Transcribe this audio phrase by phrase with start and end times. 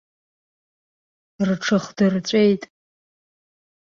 [1.47, 2.61] Рҽыхдырҵәеит.